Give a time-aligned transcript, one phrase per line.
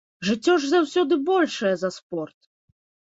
[0.27, 2.37] Жыццё ж заўсёды большае за спорт!